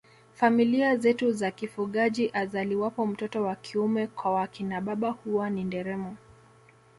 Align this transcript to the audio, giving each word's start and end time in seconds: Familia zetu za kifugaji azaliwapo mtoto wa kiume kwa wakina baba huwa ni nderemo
Familia 0.33 0.95
zetu 0.97 1.31
za 1.31 1.51
kifugaji 1.51 2.29
azaliwapo 2.33 3.05
mtoto 3.05 3.43
wa 3.43 3.55
kiume 3.55 4.07
kwa 4.07 4.31
wakina 4.33 4.81
baba 4.81 5.09
huwa 5.09 5.49
ni 5.49 5.63
nderemo 5.63 6.17